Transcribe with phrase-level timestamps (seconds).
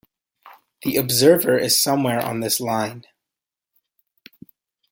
[0.81, 3.05] The observer is somewhere on this line.